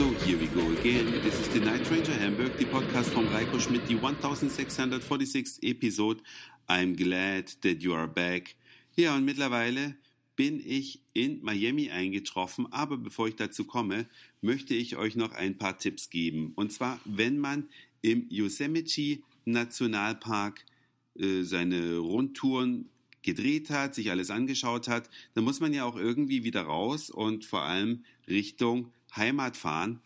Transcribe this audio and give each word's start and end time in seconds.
again. 0.00 1.20
This 1.22 1.38
is 1.40 1.48
the 1.48 1.60
Night 1.60 1.90
Ranger 1.90 2.14
Hamburg, 2.14 2.56
the 2.56 2.64
podcast 2.64 3.10
from 3.12 3.26
Reiko 3.28 3.60
Schmidt, 3.60 3.86
the 3.86 3.96
1646th 3.96 5.58
episode. 5.62 6.22
I'm 6.70 6.96
glad 6.96 7.48
that 7.60 7.82
you 7.82 7.92
are 7.92 8.06
back. 8.06 8.56
Ja, 8.96 9.14
und 9.14 9.26
mittlerweile 9.26 9.96
bin 10.36 10.62
ich 10.64 11.02
in 11.12 11.42
Miami 11.42 11.90
eingetroffen, 11.90 12.66
aber 12.72 12.96
bevor 12.96 13.28
ich 13.28 13.36
dazu 13.36 13.64
komme, 13.64 14.06
möchte 14.40 14.72
ich 14.74 14.96
euch 14.96 15.16
noch 15.16 15.32
ein 15.32 15.58
paar 15.58 15.76
Tipps 15.76 16.08
geben. 16.08 16.54
Und 16.56 16.72
zwar, 16.72 16.98
wenn 17.04 17.38
man 17.38 17.68
im 18.00 18.26
Yosemite 18.30 19.18
Nationalpark 19.44 20.64
äh, 21.18 21.42
seine 21.42 21.98
Rundtouren 21.98 22.88
gedreht 23.20 23.68
hat, 23.68 23.94
sich 23.94 24.10
alles 24.10 24.30
angeschaut 24.30 24.88
hat, 24.88 25.10
dann 25.34 25.44
muss 25.44 25.60
man 25.60 25.74
ja 25.74 25.84
auch 25.84 25.96
irgendwie 25.96 26.42
wieder 26.42 26.62
raus 26.62 27.10
und 27.10 27.44
vor 27.44 27.64
allem 27.64 28.04
Richtung 28.26 28.92
Heimat 29.16 29.56
fahren. 29.56 30.00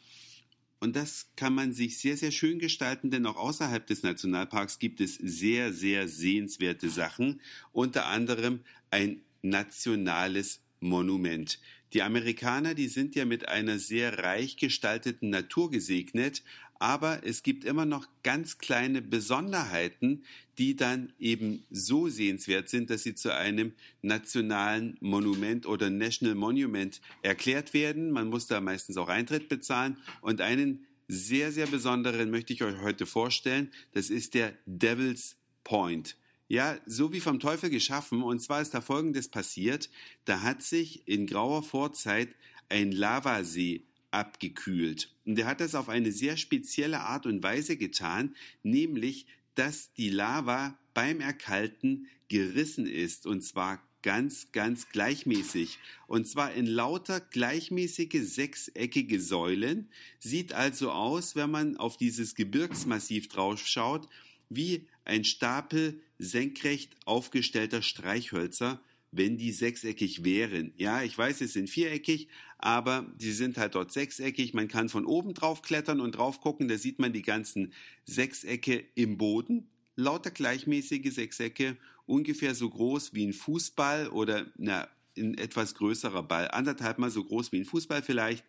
Und 0.80 0.96
das 0.96 1.30
kann 1.36 1.54
man 1.54 1.72
sich 1.72 1.98
sehr, 1.98 2.16
sehr 2.16 2.30
schön 2.30 2.58
gestalten, 2.58 3.10
denn 3.10 3.24
auch 3.26 3.36
außerhalb 3.36 3.86
des 3.86 4.02
Nationalparks 4.02 4.78
gibt 4.78 5.00
es 5.00 5.14
sehr, 5.14 5.72
sehr 5.72 6.08
sehenswerte 6.08 6.90
Sachen. 6.90 7.40
Unter 7.72 8.06
anderem 8.06 8.60
ein 8.90 9.22
nationales 9.40 10.60
Monument. 10.80 11.58
Die 11.94 12.02
Amerikaner, 12.02 12.74
die 12.74 12.88
sind 12.88 13.14
ja 13.14 13.24
mit 13.24 13.48
einer 13.48 13.78
sehr 13.78 14.18
reich 14.18 14.56
gestalteten 14.56 15.30
Natur 15.30 15.70
gesegnet, 15.70 16.42
aber 16.78 17.24
es 17.24 17.42
gibt 17.42 17.64
immer 17.64 17.86
noch 17.86 18.06
ganz 18.22 18.58
kleine 18.58 19.02
Besonderheiten, 19.02 20.24
die 20.58 20.76
dann 20.76 21.12
eben 21.18 21.64
so 21.70 22.08
sehenswert 22.08 22.68
sind, 22.68 22.90
dass 22.90 23.02
sie 23.02 23.14
zu 23.14 23.34
einem 23.34 23.72
nationalen 24.02 24.96
Monument 25.00 25.66
oder 25.66 25.90
National 25.90 26.34
Monument 26.34 27.00
erklärt 27.22 27.74
werden. 27.74 28.10
Man 28.10 28.28
muss 28.28 28.46
da 28.46 28.60
meistens 28.60 28.96
auch 28.96 29.08
Eintritt 29.08 29.48
bezahlen 29.48 29.98
und 30.20 30.40
einen 30.40 30.86
sehr, 31.08 31.52
sehr 31.52 31.66
besonderen 31.66 32.30
möchte 32.30 32.52
ich 32.52 32.62
euch 32.62 32.80
heute 32.80 33.06
vorstellen. 33.06 33.70
Das 33.92 34.10
ist 34.10 34.34
der 34.34 34.54
Devil's 34.66 35.36
Point. 35.62 36.16
Ja, 36.48 36.78
so 36.86 37.12
wie 37.12 37.20
vom 37.20 37.40
Teufel 37.40 37.70
geschaffen. 37.70 38.22
Und 38.22 38.40
zwar 38.40 38.60
ist 38.60 38.74
da 38.74 38.80
Folgendes 38.80 39.28
passiert. 39.28 39.90
Da 40.24 40.42
hat 40.42 40.62
sich 40.62 41.06
in 41.08 41.26
grauer 41.26 41.62
Vorzeit 41.62 42.28
ein 42.68 42.92
Lavasee 42.92 43.82
abgekühlt. 44.14 45.10
Und 45.26 45.38
er 45.38 45.46
hat 45.46 45.60
das 45.60 45.74
auf 45.74 45.88
eine 45.88 46.12
sehr 46.12 46.36
spezielle 46.36 47.00
Art 47.00 47.26
und 47.26 47.42
Weise 47.42 47.76
getan, 47.76 48.34
nämlich, 48.62 49.26
dass 49.54 49.92
die 49.94 50.10
Lava 50.10 50.78
beim 50.94 51.20
Erkalten 51.20 52.06
gerissen 52.28 52.86
ist 52.86 53.26
und 53.26 53.42
zwar 53.42 53.82
ganz, 54.02 54.52
ganz 54.52 54.90
gleichmäßig. 54.90 55.78
Und 56.06 56.28
zwar 56.28 56.52
in 56.52 56.66
lauter 56.66 57.20
gleichmäßige 57.20 58.22
sechseckige 58.22 59.18
Säulen. 59.20 59.88
Sieht 60.18 60.52
also 60.52 60.92
aus, 60.92 61.36
wenn 61.36 61.50
man 61.50 61.76
auf 61.78 61.96
dieses 61.96 62.34
Gebirgsmassiv 62.34 63.28
drauf 63.28 63.66
schaut, 63.66 64.06
wie 64.50 64.86
ein 65.04 65.24
Stapel 65.24 66.00
senkrecht 66.18 66.94
aufgestellter 67.06 67.80
Streichhölzer 67.82 68.80
wenn 69.16 69.36
die 69.36 69.52
sechseckig 69.52 70.24
wären. 70.24 70.72
Ja, 70.76 71.02
ich 71.02 71.16
weiß, 71.16 71.38
sie 71.38 71.46
sind 71.46 71.70
viereckig, 71.70 72.28
aber 72.58 73.12
sie 73.18 73.32
sind 73.32 73.56
halt 73.56 73.74
dort 73.74 73.92
sechseckig. 73.92 74.54
Man 74.54 74.68
kann 74.68 74.88
von 74.88 75.06
oben 75.06 75.34
drauf 75.34 75.62
klettern 75.62 76.00
und 76.00 76.16
drauf 76.16 76.40
gucken, 76.40 76.68
da 76.68 76.76
sieht 76.76 76.98
man 76.98 77.12
die 77.12 77.22
ganzen 77.22 77.72
Sechsecke 78.04 78.84
im 78.94 79.16
Boden. 79.16 79.68
Lauter 79.96 80.30
gleichmäßige 80.30 81.14
Sechsecke, 81.14 81.76
ungefähr 82.06 82.54
so 82.54 82.68
groß 82.68 83.14
wie 83.14 83.26
ein 83.26 83.32
Fußball 83.32 84.08
oder 84.08 84.46
na, 84.56 84.88
ein 85.16 85.38
etwas 85.38 85.74
größerer 85.76 86.24
Ball, 86.24 86.50
anderthalb 86.50 86.98
mal 86.98 87.10
so 87.10 87.22
groß 87.22 87.52
wie 87.52 87.58
ein 87.58 87.64
Fußball 87.64 88.02
vielleicht. 88.02 88.44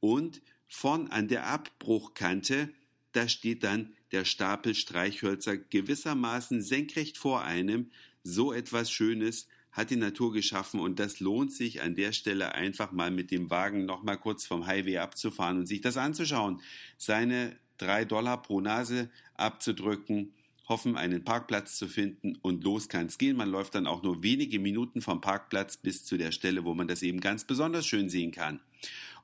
Und 0.00 0.42
vorn 0.66 1.08
an 1.08 1.28
der 1.28 1.46
Abbruchkante, 1.46 2.70
da 3.12 3.28
steht 3.28 3.62
dann 3.62 3.92
der 4.10 4.24
Stapel 4.24 4.74
Streichhölzer 4.74 5.56
gewissermaßen 5.56 6.62
senkrecht 6.62 7.18
vor 7.18 7.44
einem. 7.44 7.90
So 8.24 8.52
etwas 8.52 8.90
Schönes 8.90 9.46
hat 9.72 9.90
die 9.90 9.96
Natur 9.96 10.32
geschaffen 10.32 10.80
und 10.80 10.98
das 10.98 11.20
lohnt 11.20 11.52
sich 11.52 11.82
an 11.82 11.94
der 11.94 12.12
Stelle 12.12 12.54
einfach 12.54 12.92
mal 12.92 13.10
mit 13.10 13.30
dem 13.30 13.50
Wagen 13.50 13.84
noch 13.84 14.02
mal 14.02 14.16
kurz 14.16 14.46
vom 14.46 14.66
Highway 14.66 14.98
abzufahren 14.98 15.58
und 15.58 15.66
sich 15.66 15.80
das 15.80 15.96
anzuschauen. 15.96 16.60
Seine 16.96 17.56
drei 17.76 18.04
Dollar 18.04 18.42
pro 18.42 18.60
Nase 18.60 19.10
abzudrücken, 19.34 20.32
hoffen, 20.68 20.96
einen 20.96 21.24
Parkplatz 21.24 21.78
zu 21.78 21.88
finden 21.88 22.36
und 22.42 22.64
los 22.64 22.88
kann 22.88 23.06
es 23.06 23.18
gehen. 23.18 23.36
Man 23.36 23.50
läuft 23.50 23.74
dann 23.74 23.86
auch 23.86 24.02
nur 24.02 24.22
wenige 24.22 24.58
Minuten 24.58 25.00
vom 25.00 25.20
Parkplatz 25.20 25.76
bis 25.76 26.04
zu 26.04 26.18
der 26.18 26.32
Stelle, 26.32 26.64
wo 26.64 26.74
man 26.74 26.88
das 26.88 27.02
eben 27.02 27.20
ganz 27.20 27.44
besonders 27.44 27.86
schön 27.86 28.10
sehen 28.10 28.32
kann. 28.32 28.60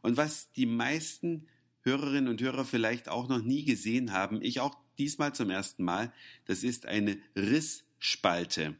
Und 0.02 0.16
was 0.16 0.52
die 0.52 0.66
meisten 0.66 1.46
Hörerinnen 1.82 2.28
und 2.28 2.40
Hörer 2.40 2.64
vielleicht 2.64 3.08
auch 3.08 3.28
noch 3.28 3.42
nie 3.42 3.64
gesehen 3.64 4.12
haben, 4.12 4.40
ich 4.40 4.60
auch 4.60 4.76
diesmal 4.98 5.34
zum 5.34 5.50
ersten 5.50 5.84
Mal, 5.84 6.12
das 6.46 6.62
ist 6.62 6.86
eine 6.86 7.18
Rissspalte. 7.36 8.76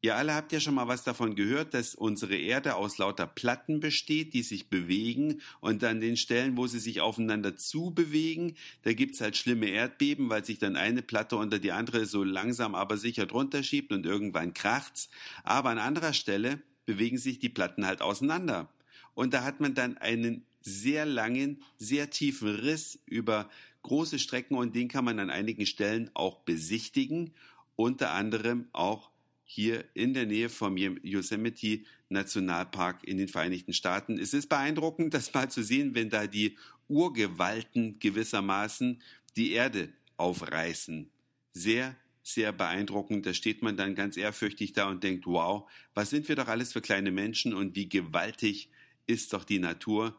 Ihr 0.00 0.14
alle 0.14 0.34
habt 0.34 0.52
ja 0.52 0.60
schon 0.60 0.74
mal 0.74 0.86
was 0.86 1.02
davon 1.02 1.34
gehört, 1.34 1.74
dass 1.74 1.96
unsere 1.96 2.36
Erde 2.36 2.76
aus 2.76 2.98
lauter 2.98 3.26
Platten 3.26 3.80
besteht, 3.80 4.32
die 4.32 4.42
sich 4.42 4.70
bewegen 4.70 5.40
und 5.60 5.82
an 5.82 6.00
den 6.00 6.16
Stellen, 6.16 6.56
wo 6.56 6.68
sie 6.68 6.78
sich 6.78 7.00
aufeinander 7.00 7.56
zubewegen, 7.56 8.54
da 8.82 8.92
gibt's 8.92 9.20
halt 9.20 9.36
schlimme 9.36 9.66
Erdbeben, 9.66 10.30
weil 10.30 10.44
sich 10.44 10.60
dann 10.60 10.76
eine 10.76 11.02
Platte 11.02 11.36
unter 11.36 11.58
die 11.58 11.72
andere 11.72 12.06
so 12.06 12.22
langsam 12.22 12.76
aber 12.76 12.96
sicher 12.96 13.26
drunter 13.26 13.64
schiebt 13.64 13.90
und 13.92 14.06
irgendwann 14.06 14.54
kracht's. 14.54 15.08
Aber 15.42 15.70
an 15.70 15.78
anderer 15.78 16.12
Stelle 16.12 16.62
bewegen 16.86 17.18
sich 17.18 17.40
die 17.40 17.48
Platten 17.48 17.84
halt 17.84 18.00
auseinander. 18.00 18.72
Und 19.14 19.34
da 19.34 19.42
hat 19.42 19.58
man 19.58 19.74
dann 19.74 19.98
einen 19.98 20.46
sehr 20.60 21.06
langen, 21.06 21.64
sehr 21.76 22.08
tiefen 22.10 22.54
Riss 22.54 23.00
über 23.06 23.50
große 23.82 24.20
Strecken 24.20 24.56
und 24.56 24.76
den 24.76 24.86
kann 24.86 25.04
man 25.04 25.18
an 25.18 25.30
einigen 25.30 25.66
Stellen 25.66 26.10
auch 26.14 26.38
besichtigen, 26.40 27.32
unter 27.74 28.12
anderem 28.12 28.68
auch 28.72 29.10
hier 29.50 29.86
in 29.94 30.12
der 30.12 30.26
Nähe 30.26 30.50
vom 30.50 30.76
Yosemite 30.76 31.80
Nationalpark 32.10 33.02
in 33.04 33.16
den 33.16 33.28
Vereinigten 33.28 33.72
Staaten. 33.72 34.18
Es 34.18 34.34
ist 34.34 34.50
beeindruckend, 34.50 35.14
das 35.14 35.32
mal 35.32 35.50
zu 35.50 35.62
sehen, 35.62 35.94
wenn 35.94 36.10
da 36.10 36.26
die 36.26 36.58
Urgewalten 36.86 37.98
gewissermaßen 37.98 39.02
die 39.36 39.52
Erde 39.52 39.88
aufreißen. 40.18 41.08
Sehr, 41.54 41.96
sehr 42.22 42.52
beeindruckend. 42.52 43.24
Da 43.24 43.32
steht 43.32 43.62
man 43.62 43.78
dann 43.78 43.94
ganz 43.94 44.18
ehrfürchtig 44.18 44.74
da 44.74 44.90
und 44.90 45.02
denkt, 45.02 45.24
wow, 45.24 45.66
was 45.94 46.10
sind 46.10 46.28
wir 46.28 46.36
doch 46.36 46.48
alles 46.48 46.74
für 46.74 46.82
kleine 46.82 47.10
Menschen 47.10 47.54
und 47.54 47.74
wie 47.74 47.88
gewaltig 47.88 48.68
ist 49.06 49.32
doch 49.32 49.44
die 49.44 49.60
Natur. 49.60 50.14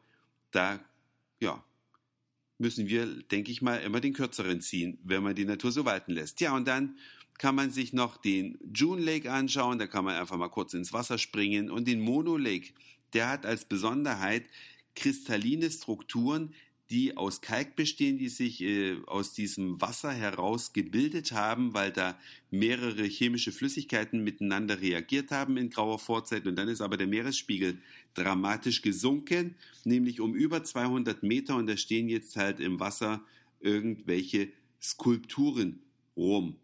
Da, 0.50 0.84
ja, 1.40 1.64
müssen 2.60 2.88
wir, 2.88 3.06
denke 3.24 3.52
ich 3.52 3.62
mal, 3.62 3.78
immer 3.78 4.00
den 4.00 4.14
kürzeren 4.14 4.62
ziehen, 4.62 5.00
wenn 5.04 5.24
man 5.24 5.36
die 5.36 5.46
Natur 5.46 5.72
so 5.72 5.86
walten 5.86 6.12
lässt. 6.12 6.42
Ja, 6.42 6.56
und 6.56 6.68
dann 6.68 6.98
kann 7.38 7.56
man 7.56 7.72
sich 7.72 7.94
noch 7.94 8.18
den 8.18 8.60
June 8.74 9.02
Lake 9.02 9.32
anschauen, 9.32 9.80
da 9.80 9.88
kann 9.88 10.04
man 10.04 10.16
einfach 10.16 10.38
mal 10.38 10.50
kurz 10.50 10.74
ins 10.74 10.92
Wasser 10.92 11.18
springen 11.18 11.72
und 11.72 11.88
den 11.88 12.02
Mono 12.02 12.38
Lake, 12.38 12.74
der 13.14 13.30
hat 13.30 13.46
als 13.46 13.66
Besonderheit 13.66 14.44
kristalline 14.94 15.72
Strukturen, 15.72 16.54
die 16.90 17.16
aus 17.18 17.42
Kalk 17.42 17.76
bestehen, 17.76 18.18
die 18.18 18.30
sich 18.30 18.62
äh, 18.62 18.98
aus 19.06 19.34
diesem 19.34 19.80
Wasser 19.80 20.12
heraus 20.12 20.74
gebildet 20.74 21.32
haben, 21.32 21.74
weil 21.74 21.92
da 21.92 22.18
mehrere 22.50 23.04
chemische 23.04 23.52
Flüssigkeiten 23.52 24.24
miteinander 24.24 24.82
reagiert 24.82 25.30
haben 25.30 25.58
in 25.58 25.70
grauer 25.70 26.00
Vorzeit. 26.00 26.48
Und 26.48 26.56
dann 26.56 26.68
ist 26.68 26.82
aber 26.82 26.98
der 26.98 27.06
Meeresspiegel 27.06 27.78
dramatisch 28.16 28.82
gesunken, 28.82 29.56
nämlich 29.84 30.20
um 30.20 30.34
über 30.34 30.64
200 30.64 31.22
Meter. 31.22 31.56
Und 31.56 31.68
da 31.68 31.78
stehen 31.78 32.10
jetzt 32.10 32.36
halt 32.36 32.60
im 32.60 32.80
Wasser 32.80 33.24
irgendwelche 33.60 34.50
Skulpturen 34.82 35.82
rum. 36.18 36.56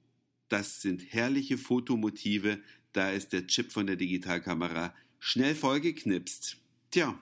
Das 0.49 0.81
sind 0.81 1.13
herrliche 1.13 1.59
Fotomotive. 1.59 2.59
Da 2.93 3.11
ist 3.11 3.31
der 3.31 3.45
Chip 3.45 3.71
von 3.71 3.85
der 3.85 3.95
Digitalkamera 3.95 4.95
schnell 5.19 5.53
vollgeknipst. 5.53 6.57
Tja, 6.89 7.19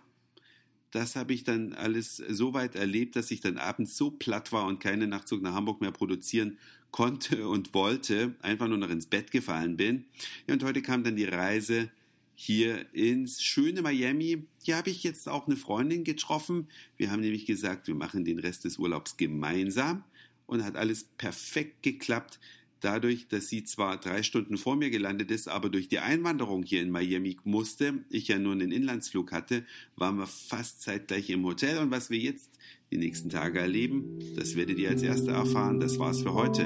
das 0.94 1.16
habe 1.16 1.34
ich 1.34 1.44
dann 1.44 1.74
alles 1.74 2.18
so 2.18 2.54
weit 2.54 2.76
erlebt, 2.76 3.16
dass 3.16 3.32
ich 3.32 3.42
dann 3.42 3.58
abends 3.58 3.98
so 3.98 4.12
platt 4.12 4.52
war 4.52 4.66
und 4.68 4.80
keinen 4.80 5.10
Nachtzug 5.10 5.42
nach 5.42 5.54
Hamburg 5.54 5.82
mehr 5.82 5.92
produzieren 5.92 6.60
konnte 6.92 7.48
und 7.48 7.74
wollte, 7.74 8.36
einfach 8.42 8.68
nur 8.68 8.78
noch 8.78 8.92
ins 8.92 9.08
Bett 9.08 9.32
gefallen 9.32 9.76
bin. 9.76 10.06
Ja, 10.48 10.54
und 10.54 10.64
heute 10.64 10.84
kam 10.84 11.04
dann 11.04 11.16
die 11.16 11.26
Reise 11.26 11.90
hier 12.36 12.86
ins 12.94 13.42
schöne 13.42 13.82
Miami. 13.82 14.46
Hier 14.62 14.78
habe 14.78 14.92
ich 14.92 15.04
jetzt 15.04 15.28
auch 15.28 15.48
eine 15.48 15.56
Freundin 15.56 16.04
getroffen. 16.04 16.68
Wir 16.96 17.10
haben 17.10 17.22
nämlich 17.22 17.48
gesagt, 17.48 17.88
wir 17.88 17.96
machen 17.96 18.24
den 18.24 18.38
Rest 18.38 18.64
des 18.64 18.78
Urlaubs 18.78 19.18
gemeinsam 19.18 20.04
und 20.46 20.64
hat 20.64 20.76
alles 20.76 21.06
perfekt 21.18 21.82
geklappt 21.82 22.40
dadurch, 22.84 23.28
dass 23.28 23.48
sie 23.48 23.64
zwar 23.64 23.98
drei 23.98 24.24
Stunden 24.24 24.58
vor 24.58 24.76
mir 24.76 24.90
gelandet 24.90 25.32
ist, 25.32 25.48
aber 25.48 25.70
durch 25.70 25.88
die 25.88 26.00
Einwanderung 26.00 26.64
hier 26.64 26.82
in 26.82 26.92
Miami 26.92 27.38
musste, 27.44 27.94
ich 28.10 28.28
ja 28.28 28.38
nur 28.38 28.54
einen 28.54 28.72
Inlandsflug 28.72 29.32
hatte, 29.32 29.64
waren 29.96 30.18
wir 30.18 30.28
fast 30.28 30.82
zeitgleich 30.82 31.30
im 31.30 31.46
Hotel. 31.46 31.78
Und 31.78 31.92
was 31.92 32.10
wir 32.10 32.20
jetzt 32.20 32.60
die 32.92 32.98
nächsten 32.98 33.30
Tage 33.30 33.60
erleben, 33.60 34.20
das 34.36 34.56
werdet 34.56 34.78
ihr 34.78 34.90
als 34.90 35.02
Erste 35.02 35.32
erfahren. 35.32 35.80
Das 35.80 35.98
war's 35.98 36.22
für 36.22 36.34
heute. 36.34 36.64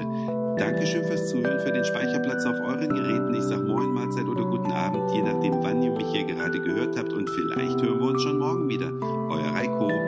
Dankeschön 0.58 1.04
fürs 1.04 1.30
Zuhören, 1.30 1.60
für 1.64 1.72
den 1.72 1.84
Speicherplatz 1.84 2.44
auf 2.44 2.56
euren 2.56 2.88
Geräten. 2.88 3.34
Ich 3.34 3.44
sag 3.44 3.66
Moin, 3.66 3.90
Mahlzeit 3.90 4.26
oder 4.26 4.44
guten 4.44 4.72
Abend, 4.72 5.10
je 5.14 5.22
nachdem, 5.22 5.62
wann 5.62 5.82
ihr 5.82 5.92
mich 5.92 6.10
hier 6.10 6.24
gerade 6.24 6.60
gehört 6.60 6.98
habt. 6.98 7.12
Und 7.12 7.30
vielleicht 7.30 7.80
hören 7.80 8.00
wir 8.00 8.08
uns 8.08 8.22
schon 8.22 8.38
morgen 8.38 8.68
wieder. 8.68 8.92
Euer 9.30 9.52
Reiko. 9.54 10.07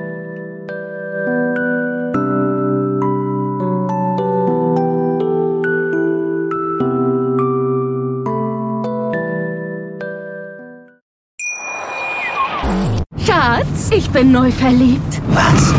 Schatz, 13.41 13.89
ich 13.91 14.11
bin 14.11 14.33
neu 14.33 14.53
verliebt. 14.53 15.23
Was? 15.29 15.73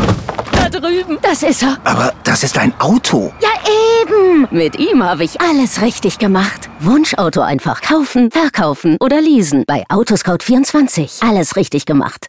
Da 0.50 0.68
drüben. 0.68 1.18
Das 1.22 1.44
ist 1.44 1.62
er. 1.62 1.78
Aber 1.84 2.12
das 2.24 2.42
ist 2.42 2.58
ein 2.58 2.74
Auto. 2.80 3.32
Ja, 3.40 3.50
eben. 4.02 4.48
Mit 4.50 4.80
ihm 4.80 5.04
habe 5.04 5.22
ich 5.22 5.40
alles 5.40 5.80
richtig 5.80 6.18
gemacht. 6.18 6.68
Wunschauto 6.80 7.40
einfach 7.40 7.80
kaufen, 7.80 8.32
verkaufen 8.32 8.96
oder 8.98 9.20
leasen. 9.20 9.62
Bei 9.64 9.84
Autoscout24. 9.90 11.24
Alles 11.24 11.54
richtig 11.54 11.86
gemacht. 11.86 12.26